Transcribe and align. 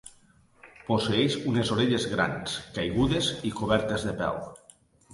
Posseeix 0.87 1.35
unes 1.51 1.71
orelles 1.77 2.09
grans, 2.15 2.57
caigudes 2.81 3.31
i 3.51 3.55
cobertes 3.63 4.11
de 4.11 4.19
pèl. 4.25 4.47